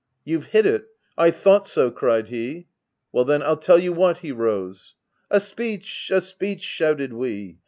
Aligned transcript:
"'You've 0.25 0.45
hit 0.45 0.65
it— 0.65 0.85
I 1.25 1.29
thought 1.29 1.67
so!' 1.67 1.91
cried 1.91 2.29
he. 2.29 2.53
1 3.11 3.13
Well 3.13 3.23
then, 3.25 3.43
I'll 3.43 3.55
tell 3.55 3.77
you 3.77 3.93
what 3.93 4.17
'—he 4.23 4.31
rose. 4.31 4.95
* 5.11 5.31
c 5.31 5.37
A 5.37 5.39
speech, 5.39 6.09
a 6.11 6.21
speech!' 6.21 6.61
shouted 6.63 7.13
we. 7.13 7.59